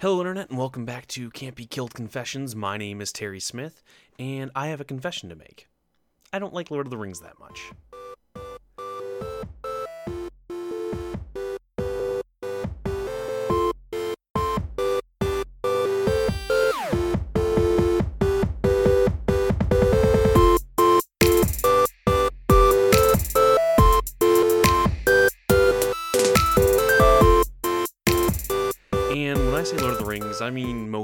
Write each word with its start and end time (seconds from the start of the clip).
Hello, 0.00 0.20
Internet, 0.20 0.50
and 0.50 0.58
welcome 0.60 0.84
back 0.84 1.08
to 1.08 1.28
Can't 1.28 1.56
Be 1.56 1.66
Killed 1.66 1.92
Confessions. 1.92 2.54
My 2.54 2.76
name 2.76 3.00
is 3.00 3.10
Terry 3.10 3.40
Smith, 3.40 3.82
and 4.16 4.48
I 4.54 4.68
have 4.68 4.80
a 4.80 4.84
confession 4.84 5.28
to 5.28 5.34
make. 5.34 5.66
I 6.32 6.38
don't 6.38 6.54
like 6.54 6.70
Lord 6.70 6.86
of 6.86 6.90
the 6.90 6.96
Rings 6.96 7.18
that 7.18 7.40
much. 7.40 7.72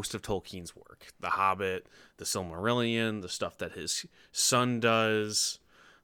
Most 0.05 0.15
of 0.15 0.21
Tolkien's 0.21 0.77
work 0.77 1.07
The 1.21 1.31
Hobbit, 1.31 1.87
The 2.19 2.27
Silmarillion, 2.27 3.23
the 3.23 3.29
stuff 3.31 3.57
that 3.57 3.73
his 3.73 4.05
son 4.33 4.79
does, 4.79 5.59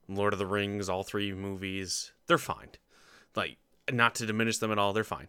Lord 0.07 0.33
of 0.33 0.39
the 0.39 0.47
Rings, 0.47 0.89
all 0.89 1.03
three 1.03 1.31
movies. 1.33 2.11
They're 2.25 2.39
fine. 2.39 2.69
Like, 3.35 3.57
not 3.91 4.15
to 4.15 4.25
diminish 4.25 4.57
them 4.57 4.71
at 4.71 4.79
all, 4.79 4.91
they're 4.91 5.03
fine. 5.03 5.27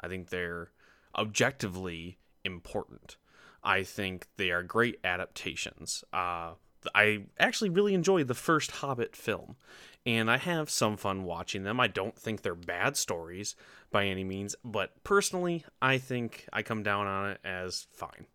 I 0.00 0.06
think 0.06 0.28
they're 0.28 0.70
objectively 1.18 2.18
important. 2.44 3.16
I 3.64 3.82
think 3.82 4.28
they 4.36 4.52
are 4.52 4.62
great 4.62 5.00
adaptations. 5.02 6.04
Uh, 6.12 6.52
I 6.94 7.24
actually 7.38 7.70
really 7.70 7.94
enjoyed 7.94 8.28
the 8.28 8.34
first 8.34 8.70
Hobbit 8.72 9.16
film, 9.16 9.56
and 10.04 10.30
I 10.30 10.38
have 10.38 10.70
some 10.70 10.96
fun 10.96 11.24
watching 11.24 11.64
them. 11.64 11.80
I 11.80 11.88
don't 11.88 12.16
think 12.16 12.42
they're 12.42 12.54
bad 12.54 12.96
stories 12.96 13.56
by 13.90 14.06
any 14.06 14.24
means, 14.24 14.54
but 14.64 14.92
personally, 15.04 15.64
I 15.80 15.98
think 15.98 16.46
I 16.52 16.62
come 16.62 16.82
down 16.82 17.06
on 17.06 17.30
it 17.30 17.40
as 17.44 17.86
fine. 17.92 18.26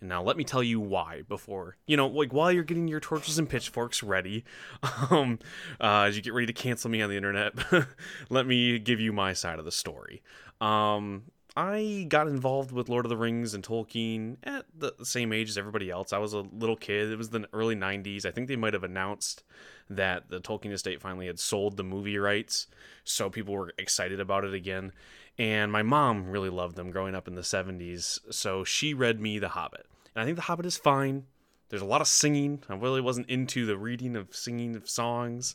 And 0.00 0.08
now 0.08 0.22
let 0.22 0.36
me 0.36 0.44
tell 0.44 0.62
you 0.62 0.80
why 0.80 1.22
before, 1.28 1.76
you 1.86 1.96
know, 1.96 2.08
like 2.08 2.32
while 2.32 2.52
you're 2.52 2.62
getting 2.62 2.88
your 2.88 3.00
torches 3.00 3.38
and 3.38 3.48
pitchforks 3.48 4.02
ready, 4.02 4.44
um, 5.10 5.38
uh, 5.80 6.02
as 6.02 6.16
you 6.16 6.22
get 6.22 6.34
ready 6.34 6.46
to 6.46 6.52
cancel 6.52 6.90
me 6.90 7.00
on 7.00 7.08
the 7.08 7.16
internet, 7.16 7.54
let 8.28 8.46
me 8.46 8.78
give 8.78 9.00
you 9.00 9.12
my 9.12 9.32
side 9.32 9.58
of 9.58 9.64
the 9.64 9.72
story. 9.72 10.22
Um, 10.60 11.24
I 11.56 12.06
got 12.08 12.26
involved 12.26 12.72
with 12.72 12.88
Lord 12.88 13.04
of 13.04 13.10
the 13.10 13.16
Rings 13.16 13.54
and 13.54 13.62
Tolkien 13.62 14.38
at 14.42 14.66
the 14.76 14.92
same 15.04 15.32
age 15.32 15.48
as 15.48 15.56
everybody 15.56 15.88
else. 15.88 16.12
I 16.12 16.18
was 16.18 16.32
a 16.32 16.40
little 16.40 16.76
kid. 16.76 17.12
It 17.12 17.18
was 17.18 17.30
the 17.30 17.48
early 17.52 17.76
90s. 17.76 18.26
I 18.26 18.32
think 18.32 18.48
they 18.48 18.56
might 18.56 18.72
have 18.72 18.82
announced 18.82 19.44
that 19.88 20.30
the 20.30 20.40
Tolkien 20.40 20.72
estate 20.72 21.00
finally 21.00 21.26
had 21.26 21.38
sold 21.38 21.76
the 21.76 21.84
movie 21.84 22.18
rights, 22.18 22.66
so 23.04 23.30
people 23.30 23.54
were 23.54 23.72
excited 23.78 24.18
about 24.18 24.44
it 24.44 24.52
again. 24.52 24.92
And 25.38 25.70
my 25.70 25.82
mom 25.82 26.28
really 26.28 26.48
loved 26.48 26.74
them 26.74 26.90
growing 26.90 27.14
up 27.14 27.28
in 27.28 27.36
the 27.36 27.42
70s, 27.42 28.18
so 28.30 28.64
she 28.64 28.92
read 28.92 29.20
me 29.20 29.38
The 29.38 29.50
Hobbit. 29.50 29.86
And 30.14 30.22
I 30.22 30.24
think 30.24 30.36
The 30.36 30.42
Hobbit 30.42 30.66
is 30.66 30.76
fine. 30.76 31.26
There's 31.68 31.82
a 31.82 31.86
lot 31.86 32.00
of 32.00 32.08
singing. 32.08 32.62
I 32.68 32.74
really 32.74 33.00
wasn't 33.00 33.30
into 33.30 33.64
the 33.64 33.76
reading 33.76 34.16
of 34.16 34.34
singing 34.34 34.74
of 34.74 34.88
songs. 34.88 35.54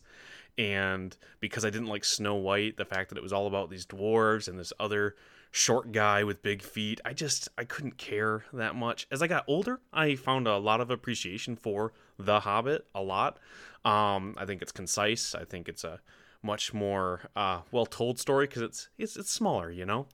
And 0.58 1.16
because 1.40 1.64
I 1.64 1.70
didn't 1.70 1.88
like 1.88 2.04
Snow 2.04 2.36
White, 2.36 2.78
the 2.78 2.86
fact 2.86 3.10
that 3.10 3.18
it 3.18 3.24
was 3.24 3.32
all 3.34 3.48
about 3.48 3.70
these 3.70 3.86
dwarves 3.86 4.48
and 4.48 4.60
this 4.60 4.74
other 4.80 5.16
short 5.52 5.92
guy 5.92 6.24
with 6.24 6.42
big 6.42 6.62
feet. 6.62 7.02
I 7.04 7.14
just 7.14 7.50
I 7.58 7.64
couldn't 7.64 7.98
care 7.98 8.46
that 8.54 8.76
much. 8.76 9.08
As 9.12 9.22
I 9.22 9.28
got 9.28 9.46
older, 9.48 9.80
I 9.92 10.16
found 10.16 10.48
a 10.48 10.58
lot 10.58 10.82
of 10.82 10.92
appreciation 10.92 11.56
for 11.56 11.94
The 12.18 12.42
Hobbit 12.42 12.86
a 12.94 13.02
lot. 13.02 13.40
Um, 13.86 14.36
I 14.38 14.46
think 14.46 14.62
it's 14.62 14.72
concise. 14.72 15.34
I 15.34 15.46
think 15.46 15.70
it's 15.70 15.84
a 15.84 16.02
much 16.42 16.74
more 16.74 17.22
uh, 17.36 17.62
well 17.72 17.86
told 17.86 18.20
story 18.20 18.48
because 18.48 18.62
it's 18.62 18.90
it's 18.98 19.18
it's 19.18 19.32
smaller, 19.32 19.72
you 19.72 19.86
know. 19.86 20.08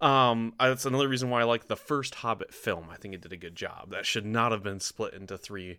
Um, 0.00 0.52
that's 0.60 0.84
another 0.84 1.08
reason 1.08 1.30
why 1.30 1.40
I 1.40 1.44
like 1.44 1.68
the 1.68 1.76
first 1.76 2.16
Hobbit 2.16 2.52
film. 2.52 2.88
I 2.90 2.96
think 2.96 3.14
it 3.14 3.22
did 3.22 3.32
a 3.32 3.36
good 3.36 3.56
job. 3.56 3.90
That 3.90 4.04
should 4.04 4.26
not 4.26 4.52
have 4.52 4.62
been 4.62 4.80
split 4.80 5.14
into 5.14 5.38
three 5.38 5.78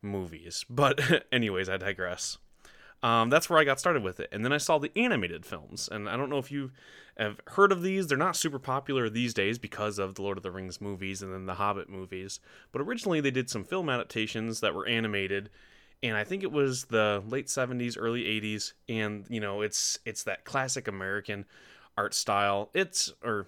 movies. 0.00 0.64
But 0.70 1.24
anyways, 1.32 1.68
I 1.68 1.76
digress. 1.76 2.38
Um, 3.06 3.30
that's 3.30 3.48
where 3.48 3.60
I 3.60 3.62
got 3.62 3.78
started 3.78 4.02
with 4.02 4.18
it. 4.18 4.28
And 4.32 4.44
then 4.44 4.52
I 4.52 4.58
saw 4.58 4.78
the 4.78 4.90
animated 4.96 5.46
films. 5.46 5.88
And 5.92 6.08
I 6.08 6.16
don't 6.16 6.28
know 6.28 6.38
if 6.38 6.50
you 6.50 6.72
have 7.16 7.40
heard 7.46 7.70
of 7.70 7.80
these. 7.80 8.08
They're 8.08 8.18
not 8.18 8.34
super 8.34 8.58
popular 8.58 9.08
these 9.08 9.32
days 9.32 9.60
because 9.60 10.00
of 10.00 10.16
the 10.16 10.22
Lord 10.22 10.36
of 10.36 10.42
the 10.42 10.50
Rings 10.50 10.80
movies 10.80 11.22
and 11.22 11.32
then 11.32 11.46
the 11.46 11.54
Hobbit 11.54 11.88
movies. 11.88 12.40
But 12.72 12.82
originally 12.82 13.20
they 13.20 13.30
did 13.30 13.48
some 13.48 13.62
film 13.62 13.88
adaptations 13.88 14.58
that 14.58 14.74
were 14.74 14.88
animated. 14.88 15.50
And 16.02 16.16
I 16.16 16.24
think 16.24 16.42
it 16.42 16.50
was 16.50 16.86
the 16.86 17.22
late 17.28 17.46
70s, 17.46 17.96
early 17.96 18.24
80s. 18.24 18.72
And, 18.88 19.24
you 19.28 19.38
know, 19.38 19.60
it's 19.60 20.00
it's 20.04 20.24
that 20.24 20.44
classic 20.44 20.88
American 20.88 21.44
art 21.96 22.12
style. 22.12 22.70
It's 22.74 23.12
or 23.22 23.46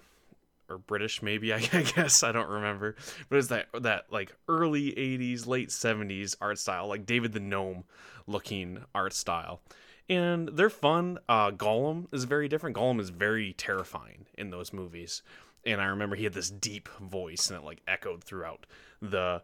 or 0.69 0.77
British 0.77 1.21
maybe 1.21 1.53
I 1.53 1.59
guess 1.59 2.23
I 2.23 2.31
don't 2.31 2.49
remember, 2.49 2.95
but 3.29 3.37
it's 3.37 3.47
that 3.47 3.67
that 3.81 4.05
like 4.11 4.33
early 4.47 4.91
'80s, 4.91 5.47
late 5.47 5.69
'70s 5.69 6.35
art 6.41 6.59
style, 6.59 6.87
like 6.87 7.05
David 7.05 7.33
the 7.33 7.39
Gnome 7.39 7.83
looking 8.27 8.83
art 8.93 9.13
style, 9.13 9.61
and 10.07 10.49
they're 10.49 10.69
fun. 10.69 11.19
Uh, 11.27 11.51
Gollum 11.51 12.13
is 12.13 12.23
very 12.23 12.47
different. 12.47 12.75
Gollum 12.75 12.99
is 12.99 13.09
very 13.09 13.53
terrifying 13.53 14.25
in 14.37 14.49
those 14.49 14.73
movies, 14.73 15.21
and 15.65 15.81
I 15.81 15.85
remember 15.85 16.15
he 16.15 16.23
had 16.23 16.33
this 16.33 16.49
deep 16.49 16.89
voice 16.99 17.49
and 17.49 17.59
it 17.59 17.65
like 17.65 17.81
echoed 17.87 18.23
throughout 18.23 18.65
the 19.01 19.41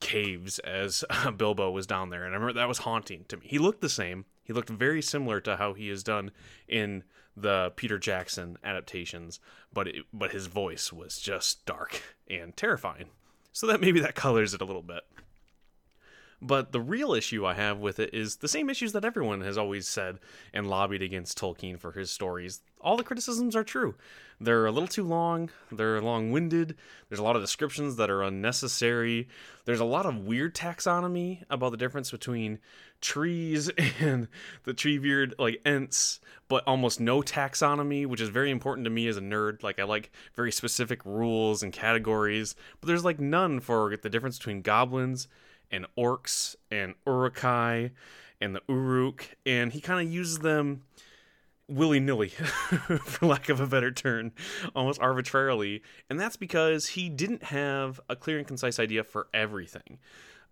caves 0.00 0.58
as 0.60 1.04
Bilbo 1.36 1.70
was 1.70 1.86
down 1.86 2.10
there, 2.10 2.24
and 2.24 2.32
I 2.32 2.36
remember 2.38 2.58
that 2.60 2.68
was 2.68 2.78
haunting 2.78 3.24
to 3.28 3.36
me. 3.36 3.46
He 3.48 3.58
looked 3.58 3.80
the 3.80 3.88
same. 3.88 4.24
He 4.44 4.52
looked 4.52 4.70
very 4.70 5.02
similar 5.02 5.40
to 5.42 5.56
how 5.56 5.74
he 5.74 5.90
is 5.90 6.02
done 6.02 6.30
in 6.66 7.04
the 7.42 7.72
Peter 7.76 7.98
Jackson 7.98 8.58
adaptations, 8.64 9.40
but 9.72 9.88
it, 9.88 10.04
but 10.12 10.32
his 10.32 10.46
voice 10.46 10.92
was 10.92 11.18
just 11.18 11.64
dark 11.66 12.02
and 12.28 12.56
terrifying. 12.56 13.10
So 13.52 13.66
that 13.66 13.80
maybe 13.80 14.00
that 14.00 14.14
colors 14.14 14.54
it 14.54 14.60
a 14.60 14.64
little 14.64 14.82
bit. 14.82 15.02
But 16.40 16.70
the 16.70 16.80
real 16.80 17.14
issue 17.14 17.44
I 17.44 17.54
have 17.54 17.78
with 17.78 17.98
it 17.98 18.14
is 18.14 18.36
the 18.36 18.48
same 18.48 18.70
issues 18.70 18.92
that 18.92 19.04
everyone 19.04 19.40
has 19.40 19.58
always 19.58 19.88
said 19.88 20.20
and 20.54 20.68
lobbied 20.68 21.02
against 21.02 21.36
Tolkien 21.36 21.78
for 21.80 21.92
his 21.92 22.12
stories. 22.12 22.62
All 22.80 22.96
the 22.96 23.02
criticisms 23.02 23.56
are 23.56 23.64
true. 23.64 23.96
They're 24.40 24.66
a 24.66 24.70
little 24.70 24.88
too 24.88 25.02
long, 25.02 25.50
they're 25.72 26.00
long 26.00 26.30
winded, 26.30 26.76
there's 27.08 27.18
a 27.18 27.24
lot 27.24 27.34
of 27.34 27.42
descriptions 27.42 27.96
that 27.96 28.08
are 28.08 28.22
unnecessary, 28.22 29.26
there's 29.64 29.80
a 29.80 29.84
lot 29.84 30.06
of 30.06 30.26
weird 30.26 30.54
taxonomy 30.54 31.42
about 31.50 31.72
the 31.72 31.76
difference 31.76 32.12
between 32.12 32.60
trees 33.00 33.68
and 34.00 34.28
the 34.62 34.74
Treebeard 34.74 35.32
like 35.38 35.60
ents 35.64 36.20
but 36.48 36.64
almost 36.66 37.00
no 37.00 37.20
taxonomy 37.20 38.06
which 38.06 38.20
is 38.20 38.28
very 38.28 38.50
important 38.50 38.84
to 38.84 38.90
me 38.90 39.06
as 39.06 39.16
a 39.16 39.20
nerd 39.20 39.62
like 39.62 39.78
i 39.78 39.84
like 39.84 40.10
very 40.34 40.50
specific 40.50 41.04
rules 41.04 41.62
and 41.62 41.72
categories 41.72 42.56
but 42.80 42.88
there's 42.88 43.04
like 43.04 43.20
none 43.20 43.60
for 43.60 43.96
the 43.96 44.10
difference 44.10 44.38
between 44.38 44.62
goblins 44.62 45.28
and 45.70 45.86
orcs 45.96 46.56
and 46.70 46.94
Uruk-hai 47.06 47.90
and 48.40 48.54
the 48.54 48.62
uruk 48.68 49.36
and 49.44 49.72
he 49.72 49.80
kind 49.80 50.06
of 50.06 50.12
uses 50.12 50.38
them 50.38 50.82
willy-nilly 51.68 52.28
for 53.04 53.26
lack 53.26 53.48
of 53.48 53.60
a 53.60 53.66
better 53.66 53.90
term 53.90 54.32
almost 54.74 55.00
arbitrarily 55.00 55.82
and 56.08 56.18
that's 56.18 56.36
because 56.36 56.88
he 56.88 57.08
didn't 57.08 57.44
have 57.44 58.00
a 58.08 58.16
clear 58.16 58.38
and 58.38 58.46
concise 58.46 58.78
idea 58.78 59.04
for 59.04 59.28
everything 59.34 59.98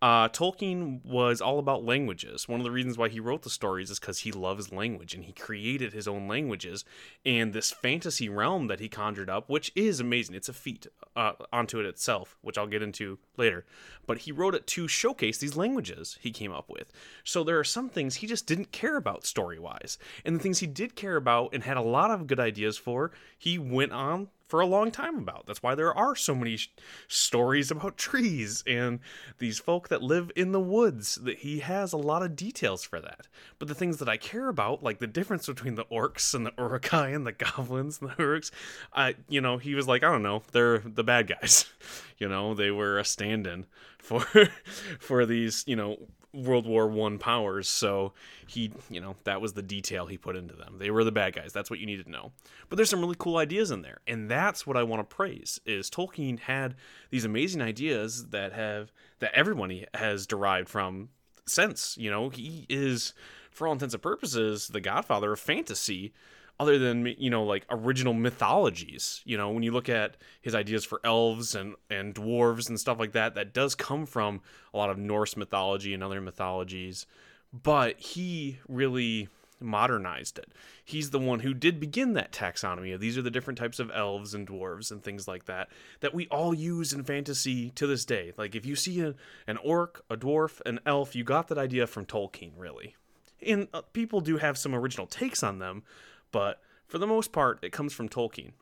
uh, 0.03 0.29
Tolkien 0.29 1.03
was 1.05 1.41
all 1.41 1.59
about 1.59 1.85
languages. 1.85 2.47
One 2.47 2.61
of 2.61 2.65
the 2.65 2.71
reasons 2.71 2.99
why 2.99 3.09
he 3.09 3.19
wrote 3.19 3.43
the 3.43 3.51
stories 3.51 3.91
is 3.91 3.99
because 3.99 4.21
he 4.21 4.33
loves 4.33 4.71
language 4.71 5.15
and 5.15 5.25
he 5.25 5.33
created 5.33 5.93
his 5.95 6.07
own 6.07 6.29
languages 6.29 6.85
and 7.25 7.53
this 7.53 7.71
fantasy 7.71 8.29
realm 8.29 8.67
that 8.67 8.81
he 8.81 8.91
conjured 8.91 9.31
up, 9.31 9.49
which 9.49 9.73
is 9.75 9.99
amazing. 9.99 10.35
It's 10.35 10.51
a 10.51 10.53
feat 10.53 10.87
uh, 11.17 11.33
onto 11.51 11.81
it 11.81 11.87
itself, 11.87 12.37
which 12.43 12.59
I'll 12.59 12.67
get 12.67 12.83
into 12.83 13.19
later. 13.39 13.65
But 14.07 14.19
he 14.19 14.33
wrote 14.33 14.55
it 14.55 14.67
to 14.69 14.87
showcase 14.87 15.39
these 15.39 15.57
languages 15.57 16.19
he 16.21 16.31
came 16.31 16.53
up 16.53 16.69
with. 16.69 16.93
So 17.25 17.43
there 17.43 17.59
are 17.59 17.65
some 17.65 17.89
things 17.89 18.17
he 18.17 18.27
just 18.27 18.47
didn't 18.47 18.73
care 18.73 18.97
about 18.97 19.25
story 19.25 19.59
wise. 19.59 19.97
And 20.27 20.37
the 20.37 20.41
things 20.41 20.59
he 20.59 20.67
did 20.67 20.95
care 20.95 21.17
about 21.17 21.55
and 21.55 21.63
had 21.63 21.79
a 21.79 21.83
lot 21.83 22.11
of 22.11 22.27
good 22.27 22.41
ideas 22.41 22.77
for, 22.77 23.13
he 23.39 23.59
went 23.59 23.93
on 23.93 24.29
for 24.47 24.61
a 24.61 24.67
long 24.67 24.91
time 24.91 25.19
about. 25.19 25.47
That's 25.47 25.63
why 25.63 25.75
there 25.75 25.95
are 25.95 26.15
so 26.15 26.35
many 26.35 26.57
sh- 26.57 26.71
stories 27.09 27.71
about 27.71 27.97
trees 27.99 28.63
and 28.67 29.01
these 29.39 29.59
folk 29.59 29.89
that 29.89 30.03
live 30.03 30.31
in 30.37 30.53
the 30.53 30.61
woods. 30.61 31.17
That 31.17 31.39
he 31.39 31.61
has 31.61 31.93
a 31.93 31.99
lot 31.99 32.23
of 32.23 32.37
details 32.37 32.85
for 32.85 33.01
that. 33.01 33.27
But 33.59 33.69
the 33.69 33.75
things 33.75 33.99
that 33.99 34.09
I 34.09 34.17
care 34.17 34.49
about, 34.49 34.83
like 34.83 34.99
the 34.99 35.07
difference 35.07 35.47
between 35.47 35.75
the 35.75 35.85
orcs 35.87 36.35
and 36.35 36.47
the 36.47 36.53
Uruk-hai 36.59 37.09
and 37.09 37.27
the 37.27 37.33
goblins 37.33 38.01
and 38.01 38.11
the 38.11 38.15
uruks, 38.15 38.51
I, 38.93 39.17
you 39.29 39.41
know, 39.41 39.59
he 39.59 39.75
was 39.75 39.89
like, 39.89 40.03
I 40.03 40.11
don't 40.11 40.23
know, 40.23 40.43
they're 40.53 40.79
the 40.79 41.05
bad 41.05 41.27
guys. 41.27 41.67
you 42.19 42.29
know, 42.29 42.55
they 42.55 42.71
were 42.71 42.99
a 42.99 43.05
stand-in 43.05 43.67
for 43.99 44.21
for 45.01 45.27
these, 45.27 45.65
you 45.67 45.77
know, 45.77 45.99
World 46.37 46.67
War 46.67 46.87
One 46.87 47.19
powers, 47.19 47.69
so 47.69 48.13
he, 48.47 48.73
you 48.91 49.01
know, 49.01 49.17
that 49.25 49.41
was 49.41 49.55
the 49.55 49.63
detail 49.63 50.07
he 50.07 50.19
put 50.19 50.37
into 50.37 50.55
them. 50.55 50.77
They 50.79 50.91
were 50.91 51.05
the 51.05 51.13
bad 51.13 51.35
guys. 51.35 51.53
That's 51.53 51.71
what 51.71 51.79
you 51.79 51.87
needed 51.87 52.07
to 52.07 52.11
know. 52.13 52.33
But 52.69 52.77
there's 52.77 52.91
some 52.91 53.01
really 53.01 53.17
cool 53.19 53.39
ideas 53.39 53.71
in 53.71 53.83
there, 53.83 53.99
and 54.07 54.31
that's 54.31 54.67
what 54.67 54.77
I 54.77 54.83
want 54.83 55.09
to 55.09 55.17
praise. 55.17 55.61
Is 55.65 55.91
Tolkien 55.91 56.41
had 56.41 56.75
these 57.11 57.25
amazing 57.25 57.63
ideas 57.63 58.27
that 58.29 58.53
have 58.53 58.93
that 59.21 59.35
everyone 59.35 59.85
has 59.95 60.27
derived 60.27 60.69
from 60.69 61.09
since. 61.47 61.97
You 61.99 62.11
know, 62.11 62.29
he 62.29 62.67
is, 62.69 63.15
for 63.51 63.67
all 63.67 63.73
intents 63.73 63.95
and 63.95 64.03
purposes, 64.03 64.69
the 64.69 64.81
Godfather 64.81 65.33
of 65.33 65.41
fantasy 65.41 66.13
other 66.59 66.79
than 66.79 67.07
you 67.19 67.29
know 67.31 67.45
like 67.45 67.67
original 67.71 68.15
mythologies 68.15 69.21
you 69.25 69.37
know 69.37 69.51
when 69.51 69.63
you 69.63 69.71
look 69.71 69.89
at 69.89 70.17
his 70.41 70.55
ideas 70.55 70.85
for 70.85 71.01
elves 71.05 71.55
and 71.55 71.75
and 71.91 72.15
dwarves 72.15 72.69
and 72.69 72.81
stuff 72.81 72.99
like 72.99 73.13
that 73.13 73.35
that 73.35 73.53
does 73.53 73.75
come 73.75 74.07
from 74.07 74.41
a 74.75 74.77
lot 74.77 74.91
of 74.91 74.99
norse 74.99 75.37
mythology 75.37 75.95
and 75.95 76.03
other 76.03 76.21
mythologies. 76.21 77.07
But 77.53 77.99
he 77.99 78.59
really 78.69 79.29
modernized 79.59 80.39
it. 80.39 80.53
He's 80.85 81.11
the 81.11 81.19
one 81.19 81.41
who 81.41 81.55
did 81.55 81.81
begin 81.81 82.13
that 82.13 82.31
taxonomy 82.31 82.95
of 82.95 83.01
these 83.01 83.17
are 83.17 83.23
the 83.23 83.31
different 83.31 83.59
types 83.59 83.79
of 83.79 83.91
elves 83.95 84.35
and 84.35 84.47
dwarves 84.47 84.91
and 84.91 85.03
things 85.03 85.27
like 85.27 85.47
that 85.47 85.69
that 86.01 86.13
we 86.13 86.27
all 86.27 86.53
use 86.53 86.93
in 86.93 87.05
fantasy 87.05 87.71
to 87.71 87.87
this 87.87 88.05
day. 88.05 88.33
Like 88.37 88.55
if 88.55 88.67
you 88.67 88.77
see 88.77 89.01
a, 89.01 89.15
an 89.47 89.57
orc 89.59 90.05
a 90.11 90.17
dwarf 90.17 90.61
an 90.67 90.81
elf 90.85 91.17
you 91.17 91.25
got 91.25 91.49
that 91.49 91.59
idea 91.59 91.87
from 91.87 92.05
tolkien 92.05 92.53
really. 92.57 92.97
And 93.41 93.69
uh, 93.73 93.83
people 93.93 94.21
do 94.21 94.37
have 94.37 94.59
some 94.59 94.75
original 94.75 95.07
takes 95.07 95.43
on 95.43 95.59
them 95.59 95.85
but 96.33 96.61
for 96.87 96.99
the 96.99 97.07
most 97.07 97.33
part, 97.33 97.59
it 97.63 97.73
comes 97.73 97.93
from 97.93 98.09
Tolkien. 98.09 98.53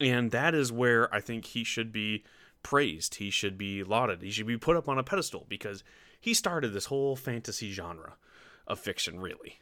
And 0.00 0.30
that 0.30 0.54
is 0.54 0.72
where 0.72 1.12
I 1.14 1.20
think 1.20 1.46
he 1.46 1.64
should 1.64 1.92
be 1.92 2.24
praised. 2.62 3.16
He 3.16 3.30
should 3.30 3.58
be 3.58 3.84
lauded. 3.84 4.22
He 4.22 4.30
should 4.30 4.46
be 4.46 4.56
put 4.56 4.76
up 4.76 4.88
on 4.88 4.98
a 4.98 5.02
pedestal 5.02 5.46
because 5.48 5.84
he 6.20 6.34
started 6.34 6.72
this 6.72 6.86
whole 6.86 7.16
fantasy 7.16 7.72
genre 7.72 8.14
of 8.66 8.78
fiction, 8.78 9.20
really. 9.20 9.60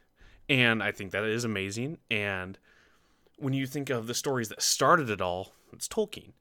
And 0.49 0.83
I 0.83 0.93
think 0.93 1.11
that 1.13 1.25
is 1.25 1.45
amazing. 1.45 1.99
And 2.11 2.59
when 3.39 3.55
you 3.55 3.67
think 3.67 3.91
of 3.91 4.07
the 4.07 4.15
stories 4.15 4.49
that 4.49 4.63
started 4.63 5.11
it 5.11 5.21
all, 5.21 5.53
it's 5.73 5.89
Tolkien. 5.89 6.33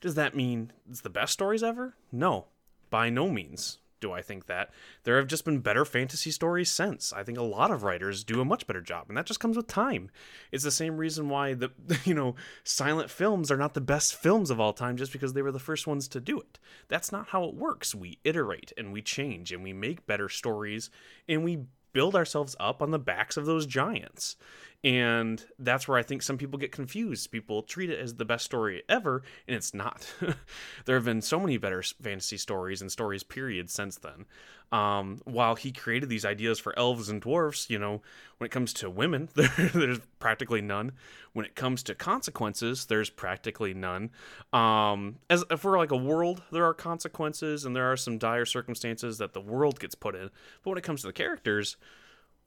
Does 0.00 0.14
that 0.14 0.36
mean 0.36 0.72
it's 0.88 1.00
the 1.00 1.10
best 1.10 1.32
stories 1.32 1.62
ever? 1.62 1.94
No, 2.12 2.46
by 2.90 3.10
no 3.10 3.28
means 3.28 3.78
do 4.00 4.12
I 4.12 4.22
think 4.22 4.46
that. 4.46 4.70
There 5.04 5.16
have 5.16 5.26
just 5.26 5.44
been 5.44 5.60
better 5.60 5.84
fantasy 5.84 6.30
stories 6.30 6.70
since. 6.70 7.12
I 7.12 7.22
think 7.22 7.38
a 7.38 7.42
lot 7.42 7.70
of 7.70 7.82
writers 7.82 8.24
do 8.24 8.40
a 8.40 8.44
much 8.44 8.66
better 8.66 8.80
job, 8.80 9.06
and 9.08 9.16
that 9.16 9.26
just 9.26 9.40
comes 9.40 9.56
with 9.56 9.66
time. 9.66 10.10
It's 10.52 10.64
the 10.64 10.70
same 10.70 10.96
reason 10.96 11.28
why 11.28 11.54
the 11.54 11.70
you 12.04 12.14
know, 12.14 12.34
silent 12.64 13.10
films 13.10 13.50
are 13.50 13.56
not 13.56 13.74
the 13.74 13.80
best 13.80 14.14
films 14.14 14.50
of 14.50 14.60
all 14.60 14.72
time 14.72 14.96
just 14.96 15.12
because 15.12 15.32
they 15.32 15.42
were 15.42 15.52
the 15.52 15.58
first 15.58 15.86
ones 15.86 16.08
to 16.08 16.20
do 16.20 16.38
it. 16.40 16.58
That's 16.88 17.12
not 17.12 17.28
how 17.28 17.44
it 17.44 17.54
works. 17.54 17.94
We 17.94 18.18
iterate 18.24 18.72
and 18.76 18.92
we 18.92 19.02
change 19.02 19.52
and 19.52 19.62
we 19.62 19.72
make 19.72 20.06
better 20.06 20.28
stories 20.28 20.90
and 21.28 21.44
we 21.44 21.66
build 21.92 22.14
ourselves 22.14 22.56
up 22.60 22.82
on 22.82 22.90
the 22.90 22.98
backs 22.98 23.36
of 23.36 23.46
those 23.46 23.66
giants. 23.66 24.36
And 24.84 25.44
that's 25.58 25.88
where 25.88 25.98
I 25.98 26.04
think 26.04 26.22
some 26.22 26.38
people 26.38 26.58
get 26.58 26.70
confused. 26.70 27.32
People 27.32 27.62
treat 27.62 27.90
it 27.90 27.98
as 27.98 28.14
the 28.14 28.24
best 28.24 28.44
story 28.44 28.82
ever, 28.88 29.22
and 29.48 29.56
it's 29.56 29.74
not. 29.74 30.06
there 30.84 30.94
have 30.94 31.04
been 31.04 31.22
so 31.22 31.40
many 31.40 31.56
better 31.56 31.82
fantasy 31.82 32.36
stories 32.36 32.80
and 32.80 32.92
stories, 32.92 33.24
period, 33.24 33.70
since 33.70 33.96
then. 33.96 34.26
Um, 34.70 35.22
while 35.24 35.54
he 35.54 35.72
created 35.72 36.10
these 36.10 36.26
ideas 36.26 36.58
for 36.58 36.78
elves 36.78 37.08
and 37.08 37.22
dwarfs, 37.22 37.70
you 37.70 37.78
know, 37.78 38.02
when 38.36 38.46
it 38.46 38.50
comes 38.50 38.72
to 38.74 38.90
women, 38.90 39.28
there, 39.34 39.48
there's 39.72 40.00
practically 40.18 40.60
none. 40.60 40.92
When 41.32 41.46
it 41.46 41.54
comes 41.54 41.82
to 41.84 41.94
consequences, 41.94 42.86
there's 42.86 43.08
practically 43.08 43.72
none. 43.72 44.10
Um, 44.52 45.16
as 45.30 45.44
for 45.56 45.78
like 45.78 45.90
a 45.90 45.96
world, 45.96 46.42
there 46.52 46.64
are 46.64 46.74
consequences, 46.74 47.64
and 47.64 47.74
there 47.74 47.90
are 47.90 47.96
some 47.96 48.18
dire 48.18 48.44
circumstances 48.44 49.18
that 49.18 49.32
the 49.32 49.40
world 49.40 49.80
gets 49.80 49.94
put 49.94 50.14
in. 50.14 50.30
But 50.62 50.70
when 50.70 50.78
it 50.78 50.84
comes 50.84 51.00
to 51.02 51.06
the 51.06 51.12
characters, 51.12 51.76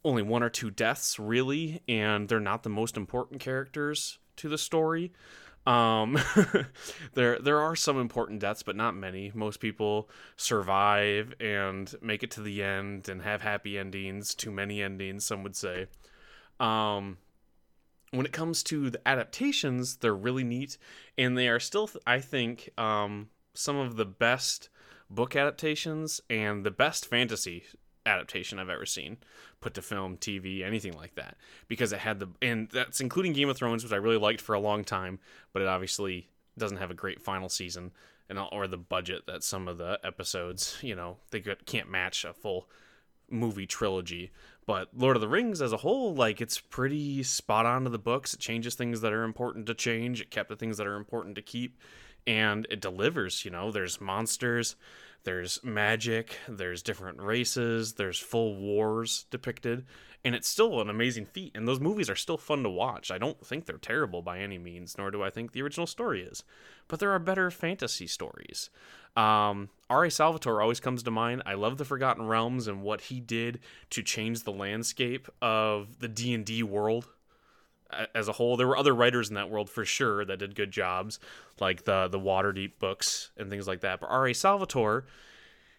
only 0.04 0.24
one 0.24 0.44
or 0.44 0.50
two 0.50 0.72
deaths 0.72 1.20
really 1.20 1.82
and 1.88 2.28
they're 2.28 2.40
not 2.40 2.64
the 2.64 2.70
most 2.70 2.98
important 2.98 3.40
characters 3.40 4.18
to 4.38 4.50
the 4.50 4.58
story 4.58 5.12
um 5.68 6.18
there 7.14 7.38
there 7.40 7.60
are 7.60 7.76
some 7.76 8.00
important 8.00 8.40
deaths 8.40 8.64
but 8.64 8.76
not 8.76 8.96
many. 8.96 9.32
Most 9.34 9.60
people 9.60 10.10
survive 10.36 11.34
and 11.40 11.94
make 12.02 12.24
it 12.24 12.32
to 12.32 12.42
the 12.42 12.64
end 12.64 13.10
and 13.10 13.22
have 13.22 13.42
happy 13.42 13.78
endings 13.78 14.34
too 14.34 14.52
many 14.52 14.82
endings 14.82 15.26
some 15.26 15.44
would 15.44 15.56
say. 15.56 15.88
Um 16.60 17.18
when 18.12 18.26
it 18.26 18.34
comes 18.34 18.62
to 18.64 18.90
the 18.90 19.08
adaptations 19.08 19.98
they're 19.98 20.14
really 20.14 20.44
neat 20.44 20.78
and 21.18 21.38
they 21.38 21.48
are 21.48 21.60
still 21.60 21.90
i 22.06 22.20
think 22.20 22.70
um 22.78 23.30
some 23.54 23.78
of 23.78 23.96
the 23.96 24.06
best 24.06 24.70
book 25.10 25.36
adaptations 25.36 26.22
and 26.30 26.66
the 26.66 26.72
best 26.72 27.06
fantasy 27.06 27.64
adaptation 28.06 28.60
I've 28.60 28.70
ever 28.70 28.86
seen 28.86 29.18
put 29.60 29.74
to 29.76 29.82
film, 29.82 30.18
TV, 30.18 30.64
anything 30.64 30.94
like 30.94 31.16
that 31.16 31.38
because 31.68 31.94
it 31.94 32.00
had 32.00 32.20
the 32.20 32.30
and 32.42 32.70
that's 32.70 33.02
including 33.02 33.34
Game 33.34 33.50
of 33.50 33.58
Thrones 33.58 33.84
which 33.84 33.94
I 33.94 33.98
really 33.98 34.18
liked 34.18 34.42
for 34.42 34.54
a 34.54 34.60
long 34.60 34.84
time, 34.84 35.20
but 35.54 35.62
it 35.62 35.68
obviously 35.68 36.28
doesn't 36.58 36.78
have 36.78 36.92
a 36.92 36.96
great 36.96 37.22
final 37.22 37.50
season 37.50 37.92
and 38.30 38.40
or 38.52 38.68
the 38.68 38.78
budget 38.78 39.26
that 39.28 39.44
some 39.44 39.68
of 39.68 39.78
the 39.78 40.00
episodes, 40.04 40.78
you 40.82 40.96
know, 40.96 41.18
they 41.32 41.42
can't 41.42 41.90
match 41.90 42.24
a 42.24 42.34
full 42.34 42.70
movie 43.30 43.68
trilogy. 43.68 44.32
But 44.66 44.90
Lord 44.96 45.18
of 45.18 45.22
the 45.22 45.28
Rings 45.28 45.62
as 45.62 45.74
a 45.74 45.78
whole, 45.78 46.14
like 46.16 46.40
it's 46.40 46.60
pretty 46.60 47.24
spot 47.24 47.66
on 47.66 47.84
to 47.84 47.90
the 47.90 48.00
books. 48.00 48.34
It 48.34 48.40
changes 48.40 48.76
things 48.76 49.02
that 49.02 49.12
are 49.12 49.24
important 49.24 49.66
to 49.66 49.74
change. 49.74 50.22
It 50.22 50.32
kept 50.32 50.50
the 50.50 50.56
things 50.56 50.78
that 50.78 50.88
are 50.88 50.96
important 50.96 51.36
to 51.36 51.42
keep 51.42 51.78
and 52.28 52.68
it 52.70 52.82
delivers, 52.82 53.44
you 53.46 53.52
know, 53.52 53.72
there's 53.72 54.00
monsters, 54.00 54.76
there's 55.24 55.64
magic, 55.64 56.38
there's 56.48 56.82
different 56.82 57.22
races, 57.22 57.94
there's 57.94 58.20
full 58.20 58.56
wars 58.56 59.26
depicted, 59.30 59.86
and 60.24 60.36
it's 60.36 60.48
still 60.48 60.82
an 60.82 60.90
amazing 60.90 61.26
feat. 61.26 61.52
And 61.56 61.68
those 61.68 61.80
movies 61.80 62.10
are 62.10 62.16
still 62.16 62.38
fun 62.38 62.64
to 62.64 62.70
watch. 62.70 63.12
I 63.12 63.18
don't 63.18 63.46
think 63.46 63.66
they're 63.66 63.78
terrible 63.78 64.22
by 64.22 64.40
any 64.40 64.58
means, 64.58 64.98
nor 64.98 65.12
do 65.12 65.24
I 65.24 65.30
think 65.30 65.52
the 65.52 65.62
original 65.62 65.88
story 65.88 66.22
is. 66.22 66.44
But 66.88 67.00
there 67.00 67.12
are 67.12 67.20
better 67.20 67.52
fantasy 67.52 68.08
stories. 68.08 68.70
Um, 69.16 69.70
R.A. 69.90 70.10
Salvatore 70.10 70.62
always 70.62 70.80
comes 70.80 71.04
to 71.04 71.12
mind. 71.12 71.44
I 71.46 71.56
love 71.56 71.78
the 71.78 71.86
Forgotten 71.86 72.28
Realms 72.28 72.68
and 72.68 72.82
what 72.82 73.02
he 73.02 73.20
did 73.20 73.60
to 73.92 74.04
change 74.04 74.44
the 74.44 74.52
landscape 74.52 75.28
of 75.42 76.00
the 76.00 76.08
D 76.08 76.34
and 76.34 76.46
D 76.46 76.64
world 76.64 77.08
as 78.14 78.28
a 78.28 78.34
whole. 78.34 78.58
There 78.58 78.68
were 78.68 78.78
other 78.78 78.96
writers 78.96 79.30
in 79.30 79.36
that 79.36 79.50
world 79.50 79.70
for 79.70 79.86
sure 79.86 80.26
that 80.26 80.40
did 80.40 80.56
good 80.56 80.72
jobs, 80.72 81.20
like 81.60 81.84
the 81.84 82.08
the 82.08 82.20
Waterdeep 82.20 82.80
books 82.80 83.32
and 83.38 83.50
things 83.50 83.68
like 83.68 83.82
that. 83.82 84.00
But 84.00 84.10
R.A. 84.10 84.34
Salvatore, 84.34 85.06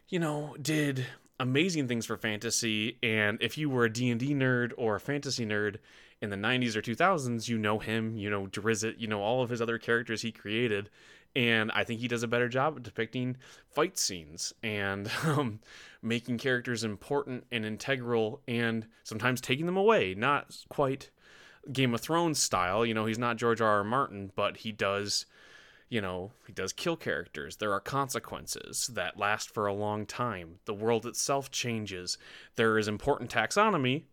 you 0.08 0.18
know, 0.18 0.56
did 0.60 1.06
amazing 1.40 1.88
things 1.88 2.06
for 2.06 2.16
fantasy. 2.16 2.98
And 3.02 3.38
if 3.42 3.58
you 3.58 3.68
were 3.68 3.84
a 3.84 3.92
D&D 3.92 4.34
nerd 4.34 4.72
or 4.78 4.96
a 4.96 5.00
fantasy 5.00 5.44
nerd 5.44 5.76
in 6.20 6.30
the 6.30 6.36
90s 6.36 6.76
or 6.76 6.82
2000s, 6.82 7.48
you 7.48 7.58
know 7.58 7.80
him, 7.80 8.16
you 8.16 8.30
know 8.30 8.46
Drizzt, 8.46 8.94
you 8.98 9.08
know 9.08 9.20
all 9.20 9.42
of 9.42 9.50
his 9.50 9.60
other 9.60 9.78
characters 9.78 10.22
he 10.22 10.32
created. 10.32 10.88
And 11.34 11.72
I 11.72 11.84
think 11.84 12.00
he 12.00 12.08
does 12.08 12.22
a 12.22 12.28
better 12.28 12.48
job 12.48 12.76
of 12.76 12.82
depicting 12.82 13.36
fight 13.70 13.98
scenes 13.98 14.52
and 14.62 15.10
um, 15.24 15.60
making 16.00 16.38
characters 16.38 16.84
important 16.84 17.44
and 17.50 17.64
integral 17.64 18.40
and 18.46 18.86
sometimes 19.02 19.40
taking 19.40 19.66
them 19.66 19.76
away. 19.76 20.14
Not 20.14 20.56
quite 20.68 21.10
Game 21.70 21.94
of 21.94 22.00
Thrones 22.00 22.38
style. 22.38 22.84
You 22.84 22.94
know, 22.94 23.06
he's 23.06 23.18
not 23.18 23.36
George 23.36 23.60
R. 23.60 23.68
R. 23.68 23.84
Martin, 23.84 24.32
but 24.34 24.58
he 24.58 24.72
does, 24.72 25.26
you 25.88 26.00
know, 26.00 26.32
he 26.46 26.52
does 26.52 26.72
kill 26.72 26.96
characters. 26.96 27.56
There 27.56 27.72
are 27.72 27.80
consequences 27.80 28.90
that 28.94 29.18
last 29.18 29.52
for 29.52 29.66
a 29.66 29.74
long 29.74 30.06
time. 30.06 30.58
The 30.64 30.74
world 30.74 31.06
itself 31.06 31.50
changes. 31.50 32.18
There 32.56 32.78
is 32.78 32.88
important 32.88 33.30
taxonomy, 33.30 34.04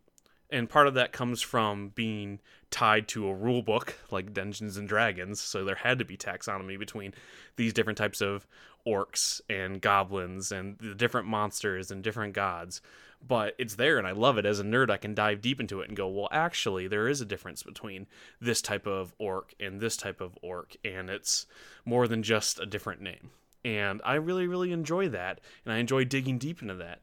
and 0.52 0.68
part 0.68 0.86
of 0.86 0.94
that 0.94 1.12
comes 1.12 1.40
from 1.40 1.88
being 1.94 2.40
tied 2.70 3.08
to 3.08 3.28
a 3.28 3.34
rule 3.34 3.62
book 3.62 3.96
like 4.10 4.32
Dungeons 4.32 4.76
and 4.76 4.88
Dragons. 4.88 5.40
So 5.40 5.64
there 5.64 5.76
had 5.76 5.98
to 5.98 6.04
be 6.04 6.16
taxonomy 6.16 6.78
between 6.78 7.14
these 7.56 7.72
different 7.72 7.98
types 7.98 8.20
of 8.20 8.46
orcs 8.86 9.40
and 9.48 9.80
goblins 9.80 10.52
and 10.52 10.78
the 10.78 10.94
different 10.94 11.26
monsters 11.26 11.90
and 11.90 12.02
different 12.02 12.32
gods 12.32 12.80
but 13.26 13.54
it's 13.58 13.74
there 13.74 13.98
and 13.98 14.06
I 14.06 14.12
love 14.12 14.38
it. 14.38 14.46
As 14.46 14.60
a 14.60 14.64
nerd, 14.64 14.90
I 14.90 14.96
can 14.96 15.14
dive 15.14 15.40
deep 15.40 15.60
into 15.60 15.80
it 15.80 15.88
and 15.88 15.96
go, 15.96 16.08
well, 16.08 16.28
actually, 16.32 16.88
there 16.88 17.08
is 17.08 17.20
a 17.20 17.26
difference 17.26 17.62
between 17.62 18.06
this 18.40 18.62
type 18.62 18.86
of 18.86 19.14
orc 19.18 19.54
and 19.60 19.80
this 19.80 19.96
type 19.96 20.20
of 20.20 20.38
orc, 20.42 20.76
and 20.84 21.10
it's 21.10 21.46
more 21.84 22.08
than 22.08 22.22
just 22.22 22.58
a 22.58 22.66
different 22.66 23.00
name. 23.00 23.30
And 23.64 24.00
I 24.04 24.14
really, 24.14 24.46
really 24.46 24.72
enjoy 24.72 25.08
that, 25.10 25.40
and 25.64 25.72
I 25.74 25.78
enjoy 25.78 26.04
digging 26.04 26.38
deep 26.38 26.62
into 26.62 26.74
that. 26.76 27.00